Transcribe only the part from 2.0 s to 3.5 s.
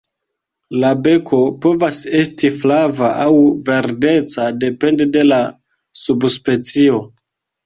esti flava aŭ